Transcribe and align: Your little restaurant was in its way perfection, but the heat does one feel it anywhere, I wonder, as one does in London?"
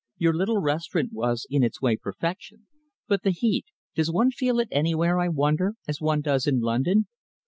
Your 0.17 0.33
little 0.33 0.57
restaurant 0.59 1.13
was 1.13 1.45
in 1.47 1.61
its 1.63 1.79
way 1.79 1.95
perfection, 1.95 2.65
but 3.07 3.21
the 3.21 3.29
heat 3.29 3.65
does 3.93 4.11
one 4.11 4.31
feel 4.31 4.59
it 4.59 4.69
anywhere, 4.71 5.19
I 5.19 5.27
wonder, 5.27 5.75
as 5.87 6.01
one 6.01 6.21
does 6.21 6.47
in 6.47 6.59
London?" 6.59 7.05